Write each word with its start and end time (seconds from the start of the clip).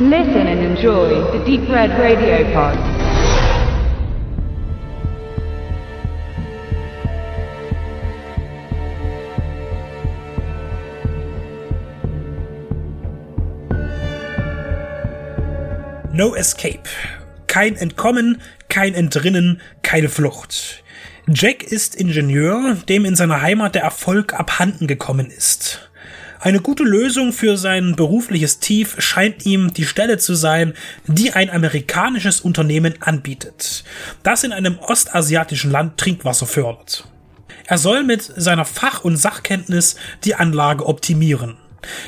Listen 0.00 0.46
and 0.46 0.60
enjoy 0.60 1.08
the 1.36 1.44
Deep 1.44 1.68
Red 1.68 1.90
Radio 1.98 2.44
Pod. 2.52 2.78
No 16.12 16.36
Escape. 16.36 16.88
Kein 17.48 17.74
Entkommen, 17.74 18.40
kein 18.68 18.94
Entrinnen, 18.94 19.60
keine 19.82 20.08
Flucht. 20.08 20.84
Jack 21.26 21.64
ist 21.64 21.96
Ingenieur, 21.96 22.76
dem 22.88 23.04
in 23.04 23.16
seiner 23.16 23.42
Heimat 23.42 23.74
der 23.74 23.82
Erfolg 23.82 24.32
abhanden 24.32 24.86
gekommen 24.86 25.28
ist. 25.28 25.87
Eine 26.40 26.60
gute 26.60 26.84
Lösung 26.84 27.32
für 27.32 27.56
sein 27.56 27.96
berufliches 27.96 28.60
Tief 28.60 28.94
scheint 29.00 29.44
ihm 29.44 29.74
die 29.74 29.84
Stelle 29.84 30.18
zu 30.18 30.34
sein, 30.34 30.74
die 31.06 31.32
ein 31.32 31.50
amerikanisches 31.50 32.40
Unternehmen 32.40 32.94
anbietet, 33.00 33.82
das 34.22 34.44
in 34.44 34.52
einem 34.52 34.78
ostasiatischen 34.78 35.72
Land 35.72 35.98
Trinkwasser 35.98 36.46
fördert. 36.46 37.08
Er 37.66 37.76
soll 37.76 38.04
mit 38.04 38.22
seiner 38.22 38.64
Fach- 38.64 39.04
und 39.04 39.16
Sachkenntnis 39.16 39.96
die 40.24 40.36
Anlage 40.36 40.86
optimieren. 40.86 41.56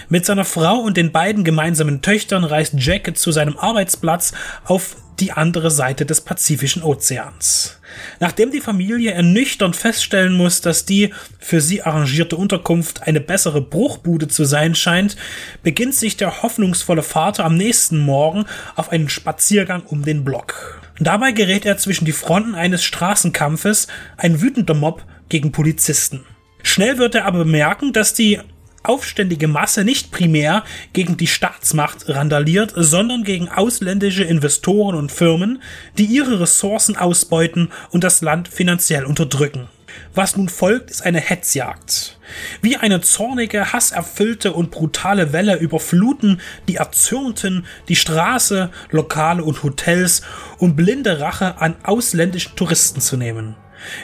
Mit 0.09 0.27
seiner 0.27 0.45
Frau 0.45 0.79
und 0.79 0.97
den 0.97 1.13
beiden 1.13 1.45
gemeinsamen 1.45 2.03
Töchtern 2.03 2.45
reist 2.45 2.75
Jack 2.77 3.17
zu 3.17 3.33
seinem 3.33 3.57
Arbeitsplatz 3.57 4.33
auf 4.65 4.97
die 5.21 5.33
andere 5.33 5.71
Seite 5.71 6.07
des 6.07 6.23
Pazifischen 6.23 6.83
Ozeans. 6.83 7.79
Nachdem 8.21 8.51
die 8.51 8.61
Familie 8.61 9.13
ernüchternd 9.13 9.77
feststellen 9.77 10.35
muss, 10.35 10.61
dass 10.61 10.87
die 10.87 11.13
für 11.39 11.61
sie 11.61 11.83
arrangierte 11.83 12.37
Unterkunft 12.37 13.03
eine 13.03 13.21
bessere 13.21 13.61
Bruchbude 13.61 14.29
zu 14.29 14.45
sein 14.45 14.75
scheint, 14.75 15.17
beginnt 15.63 15.95
sich 15.95 16.17
der 16.17 16.43
hoffnungsvolle 16.43 17.03
Vater 17.03 17.45
am 17.45 17.57
nächsten 17.57 17.99
Morgen 17.99 18.47
auf 18.77 18.91
einen 18.91 19.09
Spaziergang 19.09 19.83
um 19.83 20.05
den 20.05 20.25
Block. 20.25 20.81
Dabei 20.99 21.33
gerät 21.33 21.65
er 21.65 21.79
zwischen 21.79 22.05
die 22.05 22.13
Fronten 22.13 22.55
eines 22.55 22.85
Straßenkampfes, 22.85 23.89
ein 24.17 24.41
wütender 24.41 24.75
Mob 24.75 25.05
gegen 25.29 25.53
Polizisten. 25.53 26.25
Schnell 26.63 26.99
wird 26.99 27.15
er 27.15 27.25
aber 27.25 27.39
bemerken, 27.39 27.93
dass 27.93 28.13
die 28.13 28.41
aufständige 28.83 29.49
Masse 29.49 29.85
nicht 29.85 30.11
primär 30.11 30.65
gegen 30.93 31.17
die 31.17 31.27
Staatsmacht 31.27 32.09
randaliert, 32.09 32.73
sondern 32.75 33.25
gegen 33.25 33.49
ausländische 33.49 34.25
Investoren 34.25 34.97
und 34.97 35.13
Firmen, 35.13 35.63
die 35.99 36.07
ihre 36.07 36.41
Ressourcen 36.41 36.97
ausbeuten 36.97 37.71
und 37.91 38.05
das 38.05 38.23
Land 38.23 38.49
finanziell 38.49 39.05
unterdrücken. 39.05 39.69
Was 40.15 40.37
nun 40.37 40.49
folgt, 40.49 40.91
ist 40.91 41.03
eine 41.03 41.21
Hetzjagd. 41.21 42.19
Wie 42.63 42.77
eine 42.77 43.01
zornige, 43.01 43.73
hasserfüllte 43.73 44.53
und 44.53 44.71
brutale 44.71 45.33
Welle 45.33 45.57
überfluten 45.59 46.41
die 46.69 46.77
Erzürnten 46.77 47.67
die 47.89 47.97
Straße, 47.97 48.71
Lokale 48.91 49.43
und 49.45 49.63
Hotels, 49.63 50.23
um 50.59 50.77
blinde 50.77 51.21
Rache 51.21 51.61
an 51.61 51.77
ausländischen 51.83 52.57
Touristen 52.57 53.01
zu 53.01 53.17
nehmen. 53.17 53.57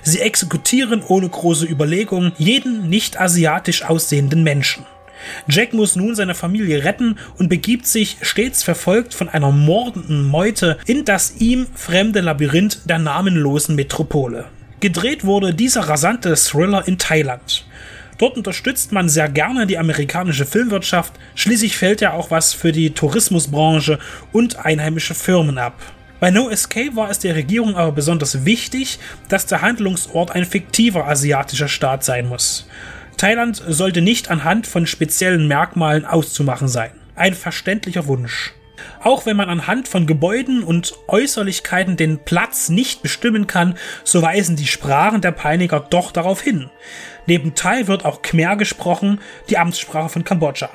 Sie 0.03 0.21
exekutieren 0.21 1.03
ohne 1.07 1.29
große 1.29 1.67
Überlegung 1.67 2.33
jeden 2.39 2.89
nicht 2.89 3.21
asiatisch 3.21 3.85
aussehenden 3.85 4.43
Menschen. 4.43 4.85
Jack 5.49 5.73
muss 5.73 5.97
nun 5.97 6.15
seine 6.15 6.35
Familie 6.35 6.85
retten 6.85 7.17
und 7.39 7.49
begibt 7.49 7.87
sich, 7.87 8.19
stets 8.23 8.63
verfolgt 8.63 9.15
von 9.15 9.29
einer 9.29 9.51
mordenden 9.51 10.25
Meute, 10.25 10.79
in 10.87 11.05
das 11.05 11.37
ihm 11.39 11.67
fremde 11.75 12.21
Labyrinth 12.21 12.81
der 12.85 12.99
namenlosen 12.99 13.75
Metropole. 13.75 14.47
Gedreht 14.81 15.25
wurde 15.25 15.55
dieser 15.55 15.89
rasante 15.89 16.35
Thriller 16.35 16.87
in 16.87 16.99
Thailand. 16.99 17.67
Dort 18.19 18.37
unterstützt 18.37 18.93
man 18.93 19.09
sehr 19.09 19.29
gerne 19.29 19.67
die 19.67 19.79
amerikanische 19.79 20.47
Filmwirtschaft, 20.47 21.13
schließlich 21.35 21.77
fällt 21.77 22.01
ja 22.01 22.13
auch 22.13 22.31
was 22.31 22.53
für 22.53 22.73
die 22.73 22.91
Tourismusbranche 22.91 23.99
und 24.33 24.65
einheimische 24.65 25.15
Firmen 25.15 25.59
ab. 25.59 25.75
Bei 26.19 26.31
No 26.31 26.49
Escape 26.49 26.97
war 26.97 27.11
es 27.11 27.19
der 27.19 27.35
Regierung 27.35 27.77
aber 27.77 27.93
besonders 27.93 28.47
wichtig, 28.47 28.99
dass 29.29 29.45
der 29.47 29.61
Handlungsort 29.61 30.31
ein 30.31 30.47
fiktiver 30.47 31.07
asiatischer 31.07 31.69
Staat 31.69 32.05
sein 32.05 32.29
muss. 32.29 32.67
Thailand 33.19 33.63
sollte 33.67 34.01
nicht 34.01 34.31
anhand 34.31 34.67
von 34.67 34.87
speziellen 34.87 35.47
Merkmalen 35.47 36.07
auszumachen 36.07 36.69
sein. 36.69 36.93
Ein 37.17 37.35
verständlicher 37.35 38.07
Wunsch. 38.07 38.55
Auch 39.03 39.27
wenn 39.27 39.37
man 39.37 39.49
anhand 39.49 39.89
von 39.89 40.07
Gebäuden 40.07 40.63
und 40.63 40.95
Äußerlichkeiten 41.09 41.97
den 41.97 42.19
Platz 42.19 42.69
nicht 42.69 43.03
bestimmen 43.03 43.47
kann, 43.47 43.77
so 44.05 44.23
weisen 44.23 44.57
die 44.57 44.67
Sprachen 44.67 45.21
der 45.21 45.33
Peiniger 45.33 45.81
doch 45.81 46.13
darauf 46.13 46.41
hin. 46.41 46.71
Neben 47.27 47.55
Thai 47.55 47.89
wird 47.89 48.05
auch 48.05 48.23
Khmer 48.23 48.57
gesprochen, 48.57 49.21
die 49.49 49.59
Amtssprache 49.59 50.09
von 50.09 50.25
Kambodscha. 50.25 50.71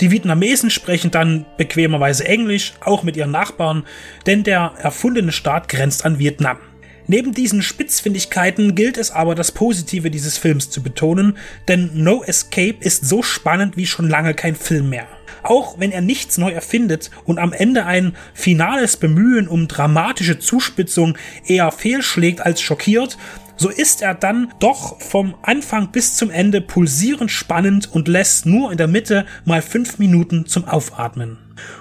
Die 0.00 0.10
Vietnamesen 0.10 0.70
sprechen 0.70 1.10
dann 1.10 1.46
bequemerweise 1.56 2.26
Englisch, 2.26 2.74
auch 2.80 3.02
mit 3.02 3.16
ihren 3.16 3.30
Nachbarn, 3.30 3.84
denn 4.26 4.42
der 4.42 4.72
erfundene 4.78 5.32
Staat 5.32 5.68
grenzt 5.68 6.04
an 6.04 6.18
Vietnam. 6.18 6.58
Neben 7.06 7.32
diesen 7.32 7.62
Spitzfindigkeiten 7.62 8.74
gilt 8.74 8.96
es 8.96 9.10
aber, 9.10 9.34
das 9.34 9.52
Positive 9.52 10.10
dieses 10.10 10.38
Films 10.38 10.70
zu 10.70 10.82
betonen, 10.82 11.36
denn 11.68 11.90
No 11.94 12.22
Escape 12.22 12.76
ist 12.80 13.04
so 13.04 13.22
spannend 13.22 13.76
wie 13.76 13.86
schon 13.86 14.08
lange 14.08 14.34
kein 14.34 14.54
Film 14.54 14.88
mehr. 14.90 15.08
Auch 15.42 15.80
wenn 15.80 15.90
er 15.90 16.00
nichts 16.00 16.38
neu 16.38 16.52
erfindet 16.52 17.10
und 17.24 17.38
am 17.38 17.52
Ende 17.52 17.84
ein 17.84 18.14
finales 18.32 18.96
Bemühen 18.96 19.48
um 19.48 19.66
dramatische 19.66 20.38
Zuspitzung 20.38 21.18
eher 21.46 21.72
fehlschlägt 21.72 22.40
als 22.40 22.60
schockiert, 22.60 23.18
so 23.62 23.68
ist 23.68 24.02
er 24.02 24.14
dann 24.14 24.52
doch 24.58 25.00
vom 25.00 25.36
Anfang 25.42 25.92
bis 25.92 26.16
zum 26.16 26.30
Ende 26.30 26.60
pulsierend 26.60 27.30
spannend 27.30 27.88
und 27.92 28.08
lässt 28.08 28.44
nur 28.44 28.72
in 28.72 28.76
der 28.76 28.88
Mitte 28.88 29.24
mal 29.44 29.62
fünf 29.62 30.00
Minuten 30.00 30.46
zum 30.46 30.64
Aufatmen. 30.64 31.38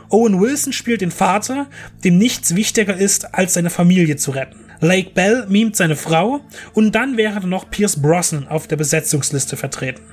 Owen 0.10 0.40
Wilson 0.40 0.74
spielt 0.74 1.02
den 1.02 1.10
Vater, 1.10 1.66
dem 2.04 2.20
nichts 2.20 2.54
wichtiger 2.54 2.96
ist, 2.96 3.34
als 3.34 3.56
seine 3.56 3.72
Familie 3.72 4.16
zu 4.16 4.30
retten. 4.30 4.60
Lake 4.80 5.10
Bell 5.16 5.48
mimt 5.50 5.76
seine 5.76 5.96
Frau 5.96 6.42
und 6.74 6.94
dann 6.94 7.18
wäre 7.18 7.48
noch 7.48 7.72
Pierce 7.72 8.00
Brosnan 8.00 8.48
auf 8.48 8.68
der 8.68 8.76
Besetzungsliste 8.76 9.58
vertreten. 9.58 10.04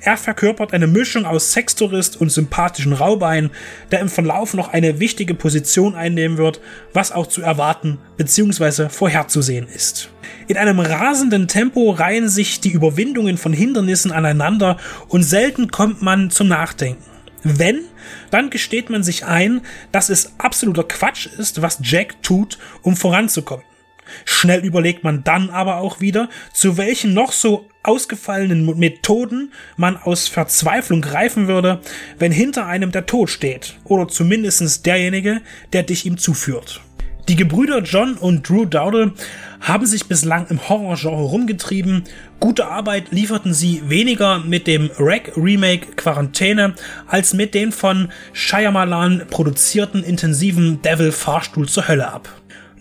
Er 0.00 0.16
verkörpert 0.16 0.72
eine 0.72 0.86
Mischung 0.86 1.24
aus 1.24 1.52
Sextourist 1.52 2.20
und 2.20 2.30
sympathischen 2.30 2.92
Raubein, 2.92 3.50
der 3.90 4.00
im 4.00 4.08
Verlauf 4.08 4.54
noch 4.54 4.72
eine 4.72 5.00
wichtige 5.00 5.34
Position 5.34 5.94
einnehmen 5.94 6.38
wird, 6.38 6.60
was 6.92 7.12
auch 7.12 7.26
zu 7.26 7.42
erwarten 7.42 7.98
bzw. 8.16 8.88
vorherzusehen 8.88 9.68
ist. 9.68 10.10
In 10.48 10.56
einem 10.56 10.80
rasenden 10.80 11.48
Tempo 11.48 11.90
reihen 11.90 12.28
sich 12.28 12.60
die 12.60 12.72
Überwindungen 12.72 13.38
von 13.38 13.52
Hindernissen 13.52 14.12
aneinander 14.12 14.76
und 15.08 15.22
selten 15.22 15.70
kommt 15.70 16.02
man 16.02 16.30
zum 16.30 16.48
Nachdenken. 16.48 17.02
Wenn, 17.42 17.80
dann 18.30 18.50
gesteht 18.50 18.88
man 18.88 19.02
sich 19.02 19.24
ein, 19.24 19.62
dass 19.90 20.10
es 20.10 20.34
absoluter 20.38 20.84
Quatsch 20.84 21.26
ist, 21.26 21.60
was 21.60 21.78
Jack 21.82 22.22
tut, 22.22 22.58
um 22.82 22.96
voranzukommen. 22.96 23.64
Schnell 24.24 24.64
überlegt 24.64 25.04
man 25.04 25.24
dann 25.24 25.50
aber 25.50 25.78
auch 25.78 26.00
wieder, 26.00 26.28
zu 26.52 26.76
welchen 26.76 27.14
noch 27.14 27.32
so 27.32 27.68
ausgefallenen 27.82 28.78
Methoden 28.78 29.52
man 29.76 29.96
aus 29.96 30.28
Verzweiflung 30.28 31.00
greifen 31.00 31.48
würde, 31.48 31.80
wenn 32.18 32.32
hinter 32.32 32.66
einem 32.66 32.92
der 32.92 33.06
Tod 33.06 33.30
steht, 33.30 33.74
oder 33.84 34.08
zumindest 34.08 34.86
derjenige, 34.86 35.40
der 35.72 35.82
dich 35.82 36.06
ihm 36.06 36.18
zuführt. 36.18 36.80
Die 37.28 37.36
Gebrüder 37.36 37.78
John 37.82 38.14
und 38.14 38.48
Drew 38.48 38.64
Dowdle 38.64 39.12
haben 39.60 39.86
sich 39.86 40.06
bislang 40.06 40.48
im 40.48 40.68
Horrorgenre 40.68 41.22
rumgetrieben. 41.22 42.02
Gute 42.40 42.66
Arbeit 42.66 43.12
lieferten 43.12 43.54
sie 43.54 43.80
weniger 43.88 44.40
mit 44.40 44.66
dem 44.66 44.90
Rack 44.98 45.32
Remake 45.36 45.94
Quarantäne 45.94 46.74
als 47.06 47.32
mit 47.32 47.54
den 47.54 47.70
von 47.70 48.10
Shyamalan 48.32 49.26
produzierten 49.30 50.02
intensiven 50.02 50.82
Devil 50.82 51.12
Fahrstuhl 51.12 51.68
zur 51.68 51.86
Hölle 51.86 52.12
ab. 52.12 52.28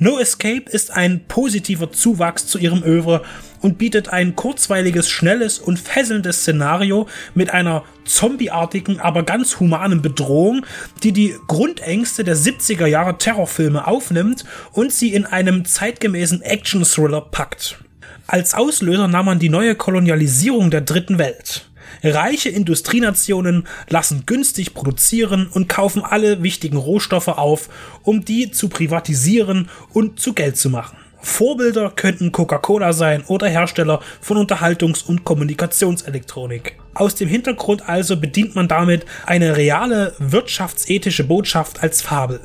No 0.03 0.17
Escape 0.17 0.63
ist 0.71 0.89
ein 0.89 1.27
positiver 1.27 1.91
Zuwachs 1.91 2.47
zu 2.47 2.57
ihrem 2.57 2.81
Övre 2.81 3.21
und 3.61 3.77
bietet 3.77 4.09
ein 4.09 4.35
kurzweiliges, 4.35 5.07
schnelles 5.11 5.59
und 5.59 5.77
fesselndes 5.77 6.37
Szenario 6.37 7.07
mit 7.35 7.53
einer 7.53 7.83
zombieartigen, 8.03 8.99
aber 8.99 9.21
ganz 9.21 9.59
humanen 9.59 10.01
Bedrohung, 10.01 10.65
die 11.03 11.11
die 11.11 11.35
Grundängste 11.47 12.23
der 12.23 12.35
70er 12.35 12.87
Jahre 12.87 13.19
Terrorfilme 13.19 13.85
aufnimmt 13.85 14.43
und 14.71 14.91
sie 14.91 15.13
in 15.13 15.27
einem 15.27 15.65
zeitgemäßen 15.65 16.41
Action-Thriller 16.41 17.21
packt. 17.21 17.77
Als 18.25 18.55
Auslöser 18.55 19.07
nahm 19.07 19.27
man 19.27 19.37
die 19.37 19.49
neue 19.49 19.75
Kolonialisierung 19.75 20.71
der 20.71 20.81
dritten 20.81 21.19
Welt. 21.19 21.69
Reiche 22.03 22.49
Industrienationen 22.49 23.67
lassen 23.89 24.25
günstig 24.25 24.73
produzieren 24.73 25.47
und 25.51 25.69
kaufen 25.69 26.03
alle 26.03 26.43
wichtigen 26.43 26.77
Rohstoffe 26.77 27.27
auf, 27.27 27.69
um 28.03 28.25
die 28.25 28.51
zu 28.51 28.69
privatisieren 28.69 29.69
und 29.93 30.19
zu 30.19 30.33
Geld 30.33 30.57
zu 30.57 30.69
machen. 30.69 30.97
Vorbilder 31.21 31.91
könnten 31.91 32.31
Coca-Cola 32.31 32.93
sein 32.93 33.23
oder 33.27 33.47
Hersteller 33.47 34.01
von 34.21 34.37
Unterhaltungs- 34.37 35.05
und 35.05 35.23
Kommunikationselektronik. 35.23 36.77
Aus 36.93 37.15
dem 37.15 37.29
Hintergrund 37.29 37.87
also 37.87 38.17
bedient 38.17 38.55
man 38.55 38.67
damit 38.67 39.05
eine 39.25 39.55
reale 39.55 40.15
wirtschaftsethische 40.17 41.23
Botschaft 41.23 41.83
als 41.83 42.01
Fabel. 42.01 42.41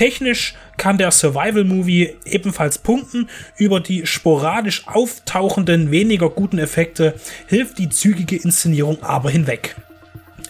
Technisch 0.00 0.54
kann 0.78 0.96
der 0.96 1.10
Survival-Movie 1.10 2.16
ebenfalls 2.24 2.78
punkten. 2.78 3.28
Über 3.58 3.80
die 3.80 4.06
sporadisch 4.06 4.88
auftauchenden, 4.88 5.90
weniger 5.90 6.30
guten 6.30 6.56
Effekte 6.56 7.16
hilft 7.48 7.76
die 7.76 7.90
zügige 7.90 8.36
Inszenierung 8.36 9.02
aber 9.02 9.28
hinweg. 9.28 9.76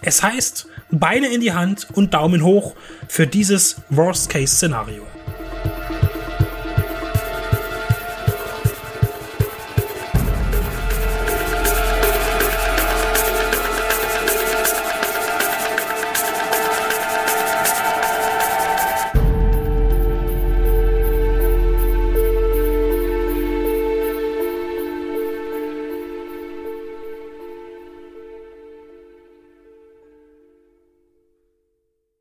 Es 0.03 0.23
heißt, 0.23 0.69
Beine 0.93 1.35
in 1.35 1.41
die 1.41 1.53
Hand 1.53 1.89
und 1.95 2.15
Daumen 2.15 2.45
hoch 2.45 2.77
für 3.09 3.27
dieses 3.27 3.83
Worst-Case-Szenario. 3.89 5.03